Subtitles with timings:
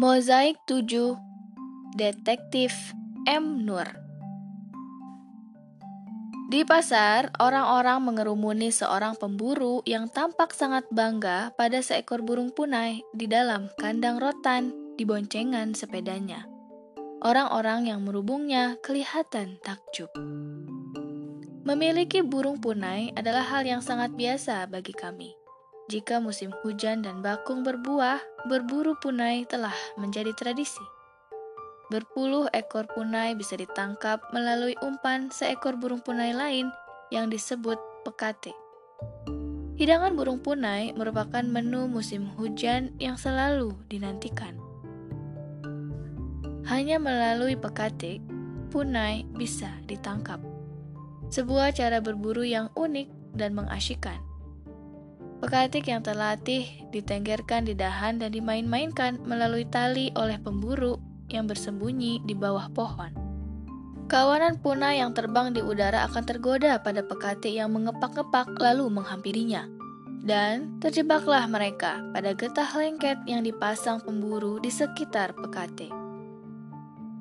[0.00, 1.12] Mozaik 7
[1.92, 2.72] Detektif
[3.28, 3.68] M.
[3.68, 3.84] Nur
[6.48, 13.28] Di pasar, orang-orang mengerumuni seorang pemburu yang tampak sangat bangga pada seekor burung punai di
[13.28, 16.48] dalam kandang rotan di boncengan sepedanya.
[17.20, 20.08] Orang-orang yang merubungnya kelihatan takjub.
[21.68, 25.39] Memiliki burung punai adalah hal yang sangat biasa bagi kami.
[25.90, 30.86] Jika musim hujan dan bakung berbuah, berburu punai telah menjadi tradisi.
[31.90, 36.70] Berpuluh ekor punai bisa ditangkap melalui umpan seekor burung punai lain
[37.10, 37.74] yang disebut
[38.06, 38.54] pekate.
[39.74, 44.62] Hidangan burung punai merupakan menu musim hujan yang selalu dinantikan.
[46.70, 48.22] Hanya melalui pekate,
[48.70, 50.38] punai bisa ditangkap.
[51.34, 54.29] Sebuah cara berburu yang unik dan mengasyikkan.
[55.40, 61.00] Pekatik yang terlatih ditenggerkan di dahan dan dimain-mainkan melalui tali oleh pemburu
[61.32, 63.08] yang bersembunyi di bawah pohon.
[64.10, 69.64] Kawanan punai yang terbang di udara akan tergoda pada pekati yang mengepak-ngepak lalu menghampirinya.
[70.20, 75.88] Dan terjebaklah mereka pada getah lengket yang dipasang pemburu di sekitar pekate.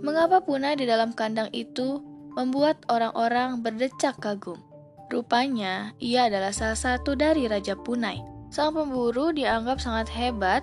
[0.00, 2.02] Mengapa punai di dalam kandang itu
[2.34, 4.69] membuat orang-orang berdecak kagum?
[5.10, 8.22] Rupanya, ia adalah salah satu dari Raja Punai.
[8.54, 10.62] Sang pemburu dianggap sangat hebat,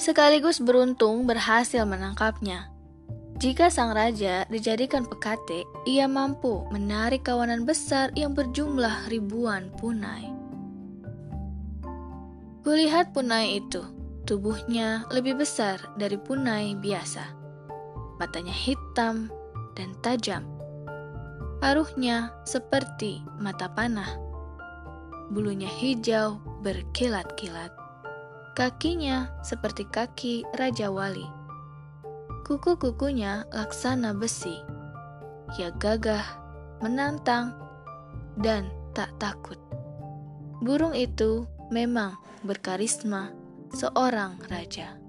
[0.00, 2.72] sekaligus beruntung berhasil menangkapnya.
[3.36, 10.30] Jika sang raja dijadikan pekate, ia mampu menarik kawanan besar yang berjumlah ribuan punai.
[12.62, 13.82] Kulihat punai itu,
[14.24, 17.24] tubuhnya lebih besar dari punai biasa.
[18.22, 19.26] Matanya hitam
[19.74, 20.61] dan tajam.
[21.62, 24.18] Paruhnya seperti mata panah.
[25.30, 27.70] Bulunya hijau berkilat-kilat.
[28.58, 31.24] Kakinya seperti kaki Raja Wali
[32.42, 34.58] Kuku-kukunya laksana besi.
[35.54, 36.26] Ia gagah,
[36.82, 37.54] menantang,
[38.34, 38.66] dan
[38.98, 39.62] tak takut.
[40.58, 43.30] Burung itu memang berkarisma
[43.70, 45.01] seorang raja.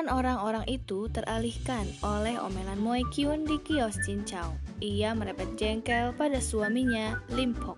[0.00, 4.56] Kerumunan orang-orang itu teralihkan oleh omelan Moe Kyun di kios cincau.
[4.80, 7.76] Ia merepet jengkel pada suaminya, Lim Pok.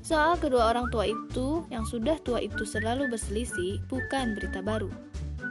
[0.00, 4.88] Soal kedua orang tua itu yang sudah tua itu selalu berselisih bukan berita baru.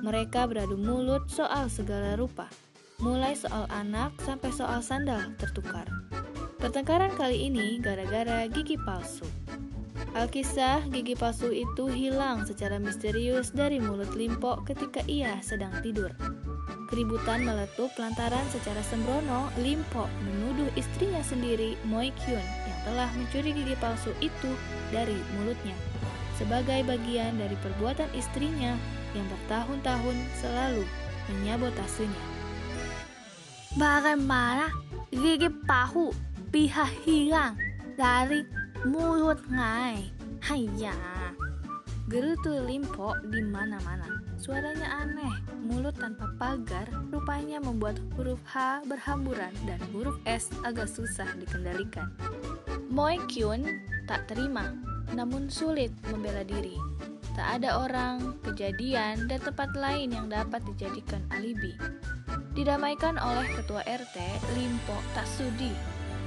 [0.02, 2.50] Mereka beradu mulut soal segala rupa,
[2.98, 5.86] mulai soal anak sampai soal sandal tertukar.
[6.58, 9.41] Pertengkaran kali ini gara-gara gigi palsu.
[10.12, 16.12] Alkisah gigi palsu itu hilang secara misterius dari mulut Limpo ketika ia sedang tidur.
[16.92, 23.76] Keributan meletup lantaran secara sembrono Limpo menuduh istrinya sendiri Moi Kyun yang telah mencuri gigi
[23.80, 24.52] palsu itu
[24.92, 25.80] dari mulutnya
[26.36, 28.76] sebagai bagian dari perbuatan istrinya
[29.16, 30.84] yang bertahun-tahun selalu
[31.32, 32.24] menyabotasinya.
[33.80, 34.68] Bagaimana
[35.08, 36.12] gigi pahu
[36.52, 37.56] bisa hilang
[37.96, 38.44] dari
[38.86, 40.09] mulut ngai?
[40.42, 40.96] Hayya.
[42.09, 44.19] Gerutu Limpo di mana-mana.
[44.42, 45.31] Suaranya aneh,
[45.62, 52.09] mulut tanpa pagar, rupanya membuat huruf H berhamburan dan huruf S agak susah dikendalikan.
[52.90, 53.64] Moe Kyun
[54.09, 54.74] tak terima,
[55.13, 56.75] namun sulit membela diri.
[57.31, 61.78] Tak ada orang, kejadian, dan tempat lain yang dapat dijadikan alibi.
[62.52, 64.18] Didamaikan oleh ketua RT,
[64.58, 65.72] Limpo tak sudi.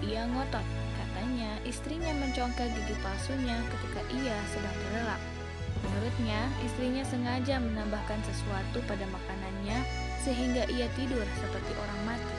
[0.01, 0.84] Ia ngotot,
[1.75, 5.21] istrinya mencongkel gigi palsunya ketika ia sedang terlelap.
[5.85, 9.85] Menurutnya, istrinya sengaja menambahkan sesuatu pada makanannya
[10.23, 12.37] sehingga ia tidur seperti orang mati.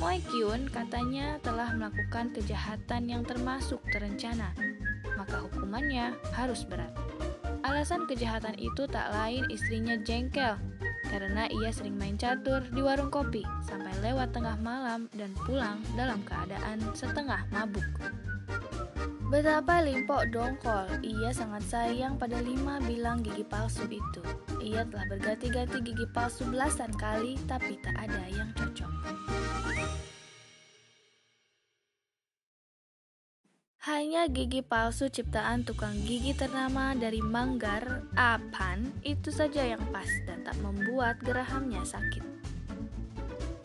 [0.00, 4.56] Moe Kyun katanya telah melakukan kejahatan yang termasuk terencana,
[5.18, 6.94] maka hukumannya harus berat.
[7.62, 10.58] Alasan kejahatan itu tak lain istrinya jengkel
[11.12, 16.24] karena ia sering main catur di warung kopi sampai lewat tengah malam dan pulang dalam
[16.24, 17.84] keadaan setengah mabuk.
[19.28, 24.20] Betapa Limpo dongkol, ia sangat sayang pada lima bilang gigi palsu itu.
[24.60, 28.92] Ia telah berganti-ganti gigi palsu belasan kali, tapi tak ada yang cocok.
[33.82, 40.46] Hanya gigi palsu ciptaan tukang gigi ternama dari Manggar, Apan, itu saja yang pas dan
[40.46, 42.22] tak membuat gerahamnya sakit.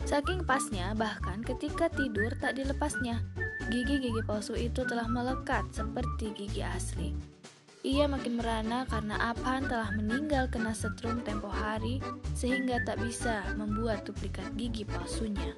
[0.02, 3.22] Saking pasnya, bahkan ketika tidur tak dilepasnya,
[3.68, 7.12] Gigi-gigi palsu itu telah melekat seperti gigi asli.
[7.84, 12.00] Ia makin merana karena Apan telah meninggal kena setrum tempo hari
[12.32, 15.52] sehingga tak bisa membuat duplikat gigi palsunya.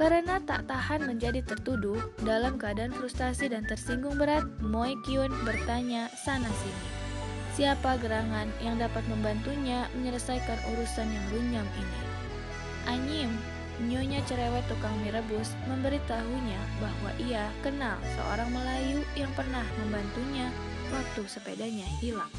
[0.00, 6.88] Karena tak tahan menjadi tertuduh, dalam keadaan frustasi dan tersinggung berat, Moe Kyun bertanya sana-sini.
[7.52, 12.00] Siapa gerangan yang dapat membantunya menyelesaikan urusan yang runyam ini?
[12.88, 13.30] Anyim,
[13.92, 20.48] nyonya cerewet tukang mie rebus, memberitahunya bahwa ia kenal seorang Melayu yang pernah membantunya
[20.96, 22.32] waktu sepedanya hilang.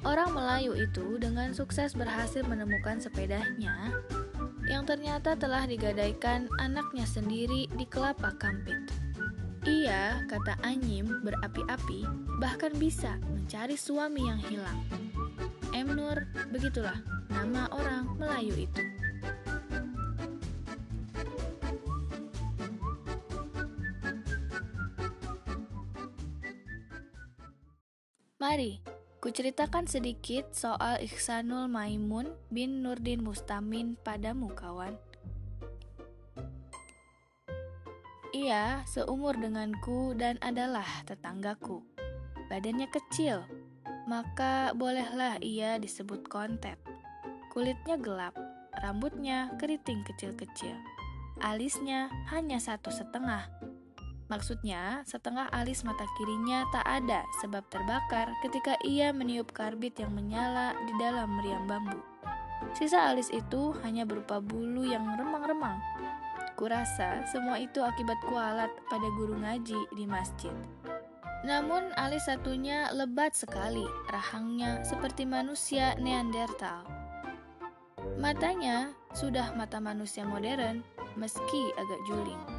[0.00, 3.92] Orang Melayu itu dengan sukses berhasil menemukan sepedanya
[4.66, 8.78] yang ternyata telah digadaikan anaknya sendiri di kelapa kampit.
[9.66, 12.06] Ia, kata Anyim, berapi-api,
[12.38, 14.78] bahkan bisa mencari suami yang hilang.
[15.74, 15.90] M.
[15.94, 16.22] Nur,
[16.54, 16.98] begitulah
[17.30, 18.82] nama orang Melayu itu.
[28.38, 28.95] Mari
[29.26, 34.94] Kuceritakan sedikit soal Ihsanul Maimun bin Nurdin Mustamin padamu kawan.
[38.30, 41.82] Ia seumur denganku dan adalah tetanggaku.
[42.46, 43.42] Badannya kecil,
[44.06, 46.78] maka bolehlah ia disebut kontet.
[47.50, 48.38] Kulitnya gelap,
[48.78, 50.78] rambutnya keriting kecil-kecil.
[51.42, 53.50] Alisnya hanya satu setengah,
[54.26, 60.74] Maksudnya, setengah alis mata kirinya tak ada sebab terbakar ketika ia meniup karbit yang menyala
[60.82, 62.02] di dalam meriam bambu.
[62.74, 65.78] Sisa alis itu hanya berupa bulu yang remang-remang.
[66.58, 70.52] Kurasa semua itu akibat kualat pada guru ngaji di masjid.
[71.46, 76.82] Namun alis satunya lebat sekali, rahangnya seperti manusia Neanderthal.
[78.18, 80.82] Matanya sudah mata manusia modern,
[81.14, 82.55] meski agak juling.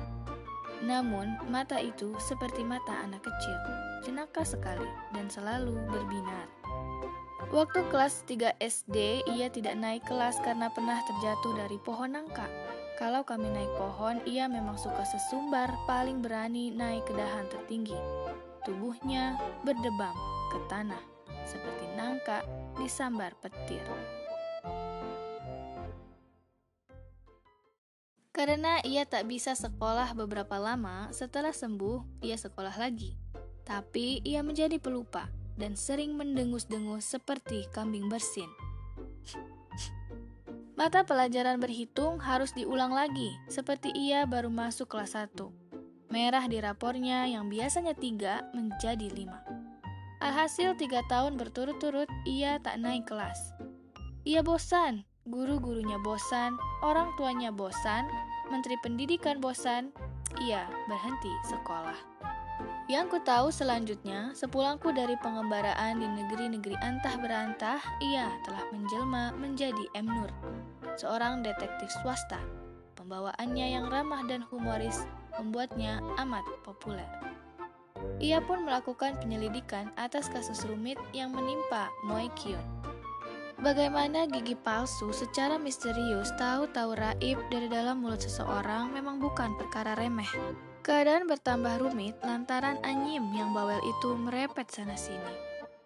[0.86, 3.58] Namun, mata itu seperti mata anak kecil,
[4.06, 6.46] jenaka sekali dan selalu berbinar.
[7.48, 12.46] Waktu kelas 3 SD, ia tidak naik kelas karena pernah terjatuh dari pohon nangka.
[12.98, 17.96] Kalau kami naik pohon, ia memang suka sesumbar, paling berani naik ke dahan tertinggi.
[18.66, 20.18] Tubuhnya berdebam
[20.52, 21.00] ke tanah,
[21.48, 22.44] seperti nangka
[22.76, 23.86] disambar petir.
[28.38, 33.18] Karena ia tak bisa sekolah beberapa lama, setelah sembuh, ia sekolah lagi.
[33.66, 35.26] Tapi ia menjadi pelupa
[35.58, 38.46] dan sering mendengus-dengus seperti kambing bersin.
[40.78, 45.34] Mata pelajaran berhitung harus diulang lagi, seperti ia baru masuk kelas 1.
[46.14, 49.42] Merah di rapornya yang biasanya tiga menjadi lima.
[50.22, 53.58] Alhasil tiga tahun berturut-turut ia tak naik kelas.
[54.30, 56.56] Ia bosan, guru-gurunya bosan,
[56.86, 58.08] orang tuanya bosan,
[58.48, 59.92] Menteri Pendidikan bosan,
[60.40, 61.98] ia berhenti sekolah.
[62.88, 69.86] Yang ku tahu selanjutnya, sepulangku dari pengembaraan di negeri-negeri antah berantah, ia telah menjelma menjadi
[69.92, 70.08] M.
[70.08, 70.32] Nur,
[70.96, 72.40] seorang detektif swasta.
[72.96, 75.04] Pembawaannya yang ramah dan humoris
[75.36, 77.08] membuatnya amat populer.
[78.24, 82.64] Ia pun melakukan penyelidikan atas kasus rumit yang menimpa Moe Kyun,
[83.58, 90.30] Bagaimana gigi palsu secara misterius tahu-tahu raib dari dalam mulut seseorang memang bukan perkara remeh.
[90.86, 95.34] Keadaan bertambah rumit lantaran Anyim yang bawel itu merepet sana-sini.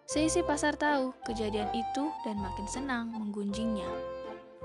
[0.04, 3.88] Seisi pasar tahu kejadian itu dan makin senang menggunjingnya.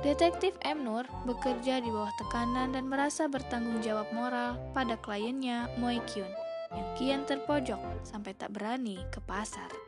[0.04, 0.83] Detektif M.
[0.83, 6.30] Nur bekerja di bawah tekanan dan merasa bertanggung jawab moral pada kliennya Moe Kyun
[6.76, 9.86] yang kian terpojok sampai tak berani ke pasar.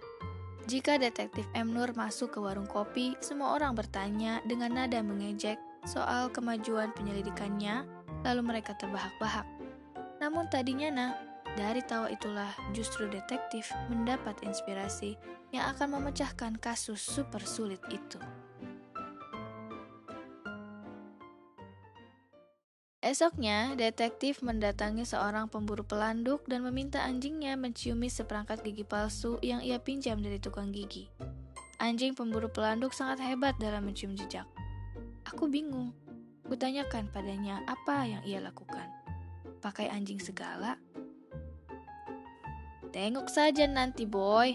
[0.70, 1.74] Jika detektif M.
[1.74, 7.90] Nur masuk ke warung kopi, semua orang bertanya dengan nada mengejek soal kemajuan penyelidikannya,
[8.22, 9.50] lalu mereka terbahak-bahak.
[10.22, 11.12] Namun tadinya nah,
[11.58, 15.18] dari tawa itulah justru detektif mendapat inspirasi
[15.50, 18.22] yang akan memecahkan kasus super sulit itu.
[23.10, 29.82] Esoknya, detektif mendatangi seorang pemburu pelanduk dan meminta anjingnya menciumi seperangkat gigi palsu yang ia
[29.82, 31.10] pinjam dari tukang gigi.
[31.82, 34.46] Anjing pemburu pelanduk sangat hebat dalam mencium jejak.
[35.26, 35.90] Aku bingung.
[36.46, 38.86] Kutanyakan padanya apa yang ia lakukan.
[39.58, 40.78] Pakai anjing segala?
[42.94, 44.54] Tengok saja nanti, boy.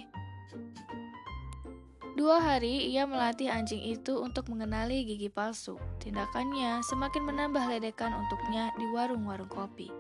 [2.15, 5.83] Dua hari ia melatih anjing itu untuk mengenali gigi palsu.
[5.99, 9.91] Tindakannya semakin menambah ledekan untuknya di warung-warung kopi.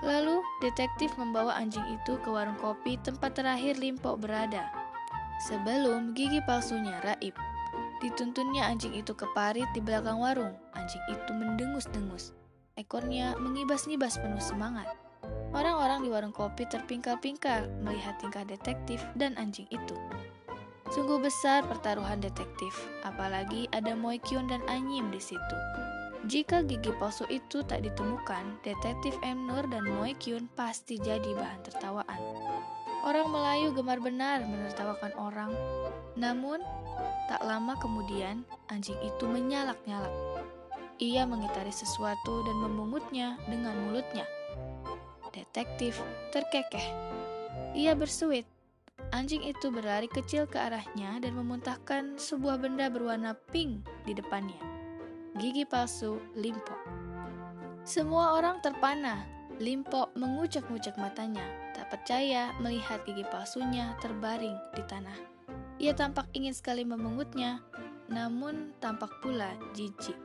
[0.00, 4.72] Lalu, detektif membawa anjing itu ke warung kopi tempat terakhir Limpo berada.
[5.44, 7.36] Sebelum gigi palsunya raib,
[8.00, 10.56] dituntunnya anjing itu ke parit di belakang warung.
[10.72, 12.32] Anjing itu mendengus-dengus.
[12.80, 14.88] Ekornya mengibas-ngibas penuh semangat.
[15.52, 19.96] Orang-orang di warung kopi terpingkal-pingkal melihat tingkah detektif dan anjing itu.
[20.94, 25.58] Sungguh besar pertaruhan detektif, apalagi ada Moekyun dan Anyim di situ.
[26.26, 29.46] Jika gigi palsu itu tak ditemukan, detektif M.
[29.46, 32.18] Nur dan Moe Kyun pasti jadi bahan tertawaan.
[33.06, 35.54] Orang Melayu gemar benar menertawakan orang.
[36.18, 36.58] Namun,
[37.30, 40.10] tak lama kemudian anjing itu menyalak-nyalak.
[40.98, 44.26] Ia mengitari sesuatu dan memungutnya dengan mulutnya.
[45.30, 46.02] Detektif
[46.34, 46.90] terkekeh.
[47.78, 48.55] Ia bersuit.
[49.16, 54.60] Anjing itu berlari kecil ke arahnya dan memuntahkan sebuah benda berwarna pink di depannya.
[55.40, 56.76] Gigi palsu Limpo.
[57.80, 59.24] Semua orang terpana.
[59.56, 61.40] Limpo mengucek-ngucek matanya
[61.72, 65.16] tak percaya melihat gigi palsunya terbaring di tanah.
[65.80, 67.64] Ia tampak ingin sekali memungutnya,
[68.12, 70.20] namun tampak pula jijik.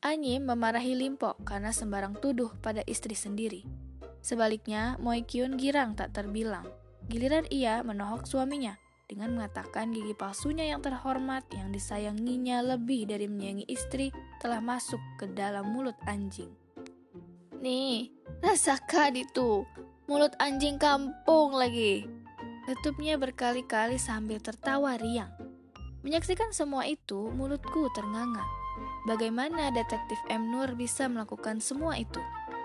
[0.00, 3.83] Anyim memarahi Limpo karena sembarang tuduh pada istri sendiri.
[4.24, 6.64] Sebaliknya, Moe Kyun girang tak terbilang.
[7.12, 13.68] Giliran ia menohok suaminya dengan mengatakan gigi palsunya yang terhormat yang disayanginya lebih dari menyayangi
[13.68, 14.08] istri
[14.40, 16.48] telah masuk ke dalam mulut anjing.
[17.60, 18.08] Nih,
[18.40, 19.68] rasakan itu.
[20.08, 22.08] Mulut anjing kampung lagi.
[22.64, 25.32] Letupnya berkali-kali sambil tertawa riang.
[26.00, 28.44] Menyaksikan semua itu, mulutku ternganga.
[29.04, 30.48] Bagaimana detektif M.
[30.48, 32.20] Nur bisa melakukan semua itu?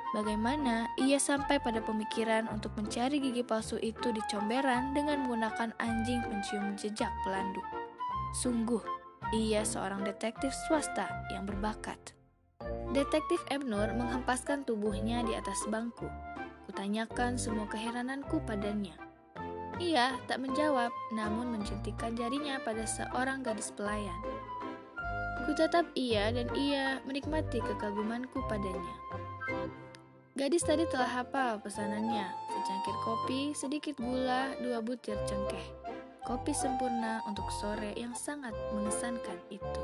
[0.10, 6.25] Bagaimana ia sampai pada pemikiran untuk mencari gigi palsu itu di comberan dengan menggunakan anjing
[6.25, 7.62] pencium jejak pelandu?
[8.42, 8.82] Sungguh,
[9.30, 12.18] ia seorang detektif swasta yang berbakat.
[12.89, 13.70] Detektif M.
[13.70, 16.10] Nur menghempaskan tubuhnya di atas bangku.
[16.66, 18.98] Kutanyakan semua keherananku padanya.
[19.78, 24.18] Ia tak menjawab, namun mencintikan jarinya pada seorang gadis pelayan.
[25.46, 28.96] Ku tetap ia dan ia menikmati kekagumanku padanya.
[30.38, 35.65] Gadis tadi telah hafal pesanannya, secangkir kopi, sedikit gula, dua butir cengkeh.
[36.21, 39.83] Kopi sempurna untuk sore yang sangat mengesankan itu.